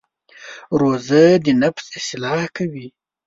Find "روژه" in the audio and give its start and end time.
0.79-1.23